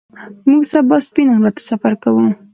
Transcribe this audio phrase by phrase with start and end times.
[0.49, 2.25] موږ سبا سپین غره ته سفر کوو